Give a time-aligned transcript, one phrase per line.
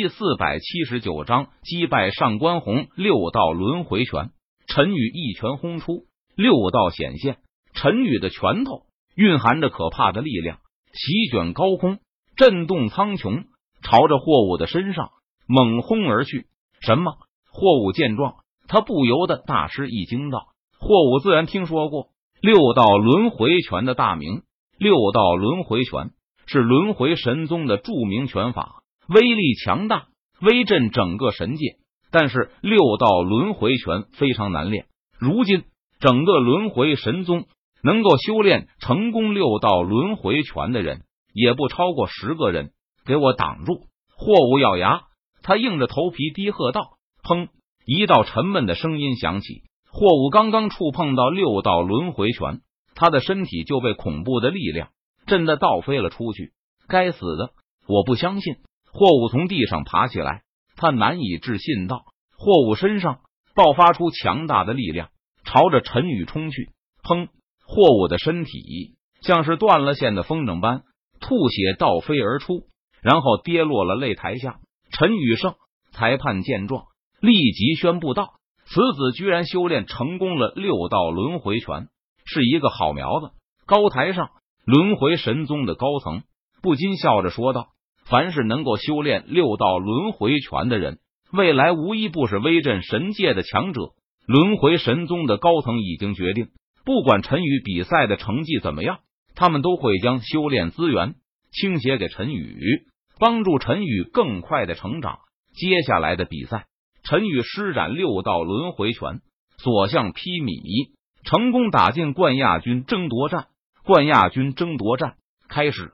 [0.00, 4.30] 第四百七十九章击败上官红六道轮回拳。
[4.66, 7.36] 陈宇一拳轰出，六道显现。
[7.74, 8.84] 陈宇的拳头
[9.14, 10.56] 蕴含着可怕的力量，
[10.94, 11.98] 席卷高空，
[12.34, 13.44] 震动苍穹，
[13.82, 15.10] 朝着霍武的身上
[15.46, 16.46] 猛轰而去。
[16.80, 17.18] 什么？
[17.52, 18.36] 霍武见状，
[18.68, 20.46] 他不由得大吃一惊，道
[20.80, 22.06] ：“霍武自然听说过
[22.40, 24.44] 六道轮回拳的大名。
[24.78, 26.12] 六道轮回拳
[26.46, 28.79] 是轮回神宗的著名拳法，
[29.12, 30.06] 威力强大，
[30.40, 31.78] 威震整个神界。
[32.12, 34.86] 但是六道轮回拳非常难练。
[35.18, 35.64] 如今
[35.98, 37.46] 整个轮回神宗
[37.82, 41.02] 能够修炼成功六道轮回拳的人，
[41.34, 42.70] 也不超过十个人。
[43.04, 45.00] 给我挡住！”霍武咬牙，
[45.42, 46.82] 他硬着头皮低喝道。
[47.24, 47.48] 砰！
[47.84, 49.62] 一道沉闷的声音响起。
[49.90, 52.60] 霍武刚刚触碰到六道轮回拳，
[52.94, 54.90] 他的身体就被恐怖的力量
[55.26, 56.52] 震得倒飞了出去。
[56.86, 57.50] 该死的！
[57.88, 58.56] 我不相信！
[58.92, 60.42] 霍武从地上爬起来，
[60.76, 62.04] 他难以置信道
[62.36, 63.20] ：“霍武身上
[63.54, 65.10] 爆发出强大的力量，
[65.44, 66.70] 朝着陈宇冲去。”
[67.02, 67.28] 砰！
[67.66, 70.82] 霍武的身体像是断了线的风筝般
[71.20, 72.64] 吐血倒飞而出，
[73.00, 74.58] 然后跌落了擂台下。
[74.90, 75.54] 陈宇胜！
[75.92, 76.84] 裁判见状。
[77.20, 81.88] 立即宣布道：“此子居然修炼成功了六道轮回拳，
[82.24, 83.30] 是一个好苗子。”
[83.66, 84.30] 高台上，
[84.64, 86.22] 轮回神宗的高层
[86.62, 87.68] 不禁笑着说道
[88.10, 90.98] ：“凡是能够修炼六道轮回拳的人，
[91.32, 93.92] 未来无一不是威震神界的强者。”
[94.26, 96.48] 轮回神宗的高层已经决定，
[96.84, 98.98] 不管陈宇比赛的成绩怎么样，
[99.34, 101.14] 他们都会将修炼资源
[101.50, 102.82] 倾斜给陈宇，
[103.18, 105.18] 帮助陈宇更快的成长。
[105.54, 106.66] 接下来的比赛。
[107.02, 109.20] 陈宇施展六道轮回拳，
[109.56, 110.92] 所向披靡，
[111.24, 113.46] 成功打进冠亚军争夺战。
[113.84, 115.14] 冠亚军争夺战
[115.48, 115.90] 开始，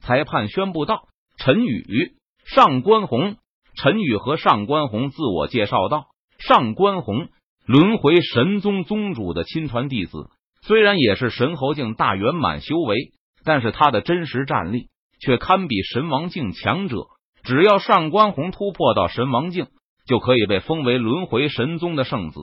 [0.00, 1.08] 裁判宣布道
[1.44, 1.84] ：“陈宇、
[2.44, 3.36] 上官红。”
[3.76, 6.06] 陈宇和上官红自我介绍道
[6.38, 7.28] ：“上官红，
[7.66, 10.30] 轮回神宗宗主的亲传弟子，
[10.62, 13.12] 虽然也是神侯境大圆满修为，
[13.44, 14.88] 但是他的真实战力
[15.20, 16.96] 却堪比神王境强者。
[17.42, 19.66] 只要上官红突破到神王境。”
[20.04, 22.40] 就可以被封为轮回神宗的圣子，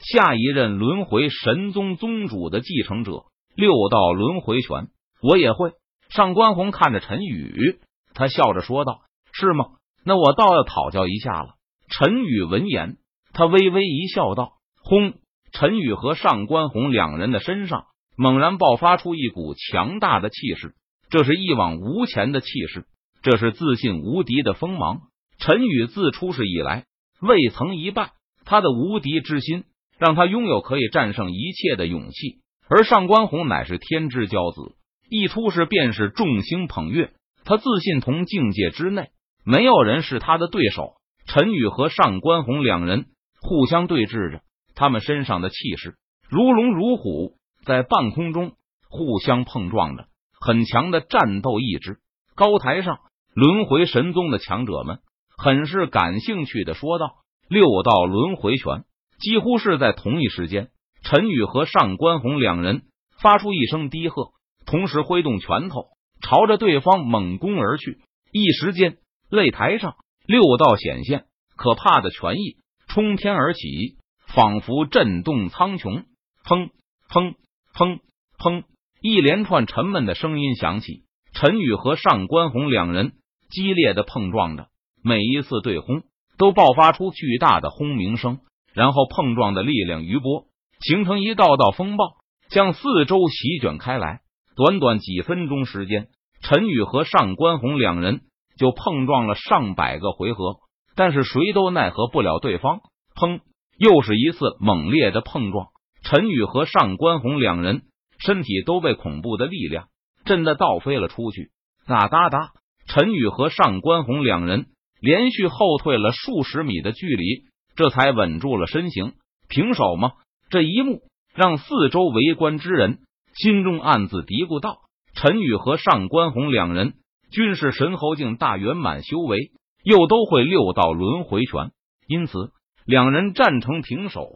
[0.00, 3.24] 下一任轮回神宗宗主的继承者。
[3.54, 4.86] 六道轮回拳，
[5.20, 5.72] 我也会。
[6.08, 7.80] 上官红看着陈宇，
[8.22, 9.00] 他笑着说道
[9.34, 9.64] ：“是吗？
[10.04, 11.54] 那我倒要讨教一下了。”
[11.90, 12.98] 陈宇闻言，
[13.32, 15.14] 他微微一笑，道：“轰！”
[15.50, 20.76] 陈宇和上官红两人的身上猛然爆发出一股强大的气势，
[21.10, 22.86] 这是一往无前的气势，
[23.22, 25.00] 这是自信无敌的锋芒。
[25.40, 26.84] 陈宇自出世以来。
[27.20, 28.12] 未曾一败，
[28.44, 29.64] 他的无敌之心
[29.98, 32.38] 让他拥有可以战胜一切的勇气。
[32.68, 34.76] 而上官红乃是天之骄子，
[35.10, 37.12] 一出世便是众星捧月。
[37.44, 39.10] 他自信同境界之内
[39.44, 40.94] 没有人是他的对手。
[41.26, 43.06] 陈宇和上官红两人
[43.40, 44.42] 互相对峙着，
[44.74, 45.96] 他们身上的气势
[46.28, 48.52] 如龙如虎，在半空中
[48.88, 50.06] 互相碰撞着，
[50.40, 51.98] 很强的战斗意志。
[52.34, 52.98] 高台上，
[53.34, 54.98] 轮回神宗的强者们。
[55.36, 57.16] 很是感兴趣的说道
[57.48, 58.84] ：“六道轮回拳
[59.18, 60.70] 几乎是在同一时间，
[61.02, 62.82] 陈宇和上官红两人
[63.20, 64.30] 发出一声低喝，
[64.66, 65.86] 同时挥动拳头
[66.22, 67.98] 朝着对方猛攻而去。
[68.32, 68.96] 一时间，
[69.30, 69.96] 擂台上
[70.26, 71.24] 六道显现，
[71.56, 72.56] 可怕的拳意
[72.88, 76.04] 冲天而起，仿佛震动苍穹。
[76.44, 76.70] 砰
[77.08, 77.34] 砰
[77.74, 77.98] 砰
[78.38, 78.64] 砰！
[79.00, 83.12] 一连串沉闷的声音响起，陈宇和上官红两人
[83.50, 84.68] 激烈的碰撞着。
[85.04, 86.02] 每一次对轰
[86.38, 88.40] 都爆发出巨大的轰鸣声，
[88.72, 90.46] 然后碰撞的力量余波
[90.80, 92.16] 形成一道道风暴，
[92.48, 94.20] 向四周席卷开来。
[94.54, 96.08] 短短几分钟时间，
[96.42, 98.20] 陈宇和上官红两人
[98.58, 100.56] 就碰撞了上百个回合，
[100.94, 102.80] 但是谁都奈何不了对方。
[103.14, 103.40] 砰！
[103.78, 105.68] 又是一次猛烈的碰撞，
[106.02, 107.82] 陈宇和上官红两人
[108.18, 109.86] 身体都被恐怖的力量
[110.24, 111.50] 震得倒飞了出去。
[111.86, 112.50] 哒哒哒！
[112.86, 114.66] 陈宇和上官红两人。
[115.04, 117.42] 连续后退了数十米的距离，
[117.74, 119.14] 这才稳住了身形。
[119.48, 120.12] 平手吗？
[120.48, 121.00] 这一幕
[121.34, 123.00] 让四周围观之人
[123.34, 124.78] 心中暗自嘀咕道
[125.22, 126.94] ：“陈宇和上官红两人
[127.30, 129.52] 均是神侯境大圆满修为，
[129.84, 131.70] 又都会六道轮回拳，
[132.08, 132.50] 因此
[132.84, 134.28] 两人战成平手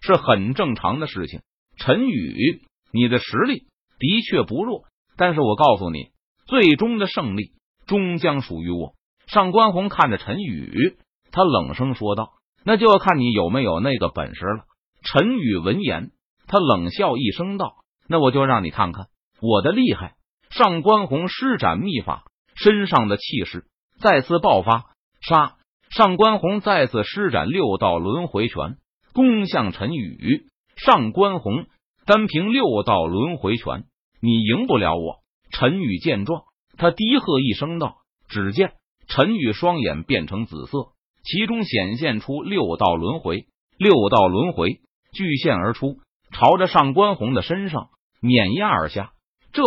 [0.00, 1.40] 是很正常的事情。”
[1.78, 2.62] 陈宇，
[2.92, 3.64] 你的实力
[3.98, 4.84] 的确不弱，
[5.16, 6.10] 但是我告诉你，
[6.46, 7.50] 最终的胜利
[7.88, 8.92] 终将属于我。
[9.26, 10.96] 上官红看着陈宇，
[11.32, 12.34] 他冷声说道
[12.64, 14.62] ：“那就要看你有没有那个本事了。”
[15.02, 16.12] 陈宇闻言，
[16.46, 19.06] 他冷笑一声道：“那我就让你看看
[19.42, 20.14] 我的厉害。”
[20.50, 22.24] 上官红施展秘法，
[22.54, 23.64] 身上的气势
[24.00, 24.84] 再次爆发，
[25.20, 25.56] 杀！
[25.90, 28.76] 上官红再次施展六道轮回拳，
[29.12, 30.46] 攻向陈宇。
[30.76, 31.66] 上官红
[32.06, 33.84] 单凭六道轮回拳，
[34.20, 35.20] 你赢不了我。
[35.52, 36.42] 陈宇见状，
[36.76, 37.96] 他低喝一声道
[38.28, 38.72] ：“只见
[39.08, 40.92] 陈宇双眼变成紫色，
[41.24, 43.46] 其中显现出六道轮回。
[43.76, 44.80] 六道轮回
[45.12, 45.98] 巨现而出，
[46.32, 47.88] 朝着上官红的身上
[48.20, 49.12] 碾压而下。
[49.52, 49.62] 这，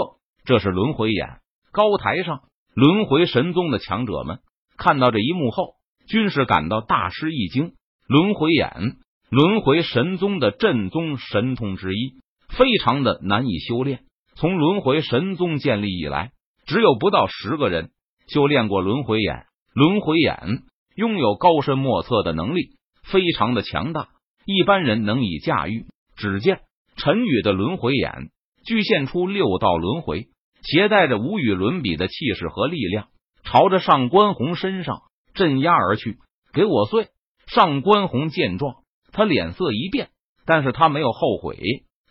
[0.45, 1.39] 这是轮回眼。
[1.71, 2.41] 高台上，
[2.73, 4.39] 轮回神宗的强者们
[4.77, 5.75] 看到这一幕后。
[6.05, 7.75] 均是感到大吃一惊。
[8.07, 8.97] 轮回眼，
[9.29, 12.15] 轮回神宗的正宗神通之一，
[12.49, 14.01] 非常的难以修炼。
[14.35, 16.31] 从轮回神宗建立以来，
[16.65, 17.91] 只有不到十个人
[18.27, 19.45] 修炼过轮回眼。
[19.73, 20.63] 轮回眼
[20.97, 22.75] 拥有高深莫测的能力，
[23.05, 24.09] 非常的强大，
[24.45, 25.85] 一般人能以驾驭。
[26.17, 26.59] 只见
[26.97, 28.29] 陈宇的轮回眼
[28.65, 30.27] 具现出六道轮回，
[30.63, 33.07] 携带着无与伦比的气势和力量，
[33.43, 35.03] 朝着上官红身上。
[35.33, 36.19] 镇压而去，
[36.53, 37.07] 给我碎！
[37.47, 38.75] 上官红见状，
[39.11, 40.11] 他脸色一变，
[40.45, 41.57] 但是他没有后悔。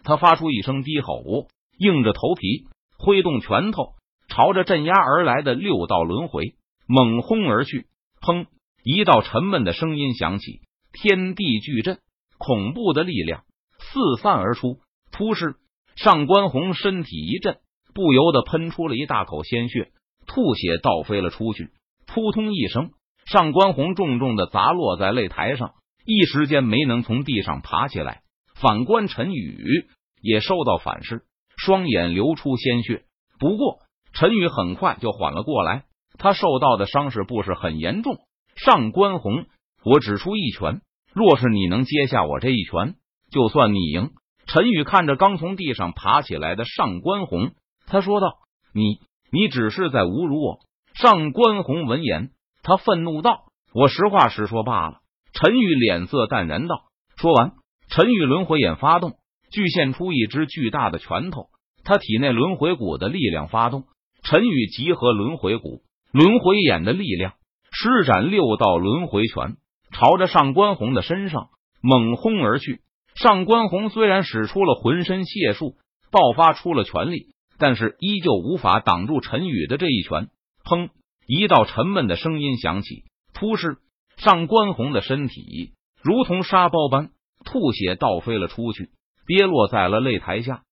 [0.02, 1.46] 他发出一声低吼，
[1.78, 2.66] 硬着头皮
[2.98, 3.94] 挥动拳头，
[4.26, 6.56] 朝着镇压而来的六道轮回
[6.88, 7.86] 猛轰而去。
[8.20, 8.46] 砰！
[8.82, 10.62] 一道沉闷的声音响起，
[10.92, 12.00] 天地巨震，
[12.38, 13.44] 恐怖的力量
[13.78, 14.80] 四散而出。
[15.12, 15.54] 突施，
[15.94, 17.58] 上官红身体一震，
[17.94, 19.90] 不由得喷出了一大口鲜血，
[20.26, 21.70] 吐血倒飞了出去。
[22.06, 22.90] 扑通一声。
[23.24, 25.74] 上官红重重的砸落在擂台上，
[26.04, 28.22] 一时间没能从地上爬起来。
[28.60, 29.86] 反观陈宇
[30.20, 31.22] 也受到反噬，
[31.56, 33.04] 双眼流出鲜血。
[33.38, 33.78] 不过
[34.12, 35.84] 陈宇很快就缓了过来，
[36.18, 38.16] 他受到的伤势不是很严重。
[38.56, 39.46] 上官红，
[39.84, 40.80] 我只出一拳，
[41.14, 42.96] 若是你能接下我这一拳，
[43.30, 44.10] 就算你赢。
[44.46, 47.52] 陈宇看着刚从地上爬起来的上官红，
[47.92, 48.38] 他说道
[48.72, 49.00] ：“你，
[49.30, 50.60] 你只是在侮辱我。”
[50.96, 52.30] 上官红闻言。
[52.62, 53.44] 他愤怒道
[53.74, 55.00] ：“我实话实说罢了。”
[55.34, 56.84] 陈宇脸色淡然道。
[57.16, 57.52] 说完，
[57.90, 59.16] 陈宇轮回眼发动，
[59.52, 61.48] 巨现出一只巨大的拳头。
[61.84, 63.84] 他体内轮回骨的力量发动，
[64.22, 67.34] 陈宇集合轮回骨、轮回眼的力量，
[67.70, 69.56] 施展六道轮回拳，
[69.90, 71.50] 朝着上官红的身上
[71.82, 72.80] 猛轰而去。
[73.14, 75.74] 上官红虽然使出了浑身解数，
[76.10, 80.30] 爆发出了全力，但是依旧无法挡住陈宇的这一拳。
[80.64, 80.88] 砰！
[81.28, 83.04] 一道沉闷的声音响起，
[83.34, 83.76] 突施
[84.16, 85.70] 上官红的身体
[86.02, 87.10] 如同沙包般
[87.44, 88.90] 吐血倒飞了出去，
[89.28, 90.64] 跌落在了擂台下。